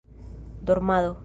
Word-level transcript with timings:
dormado 0.65 1.17